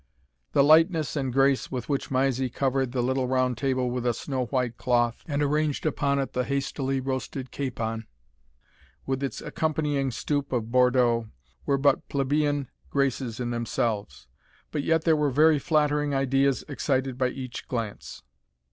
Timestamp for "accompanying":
9.41-10.09